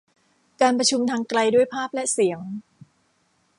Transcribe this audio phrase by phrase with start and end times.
[0.61, 2.39] การประชุมทางไกลด้วยภาพและเสียง